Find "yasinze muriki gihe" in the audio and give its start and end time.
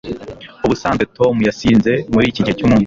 1.47-2.57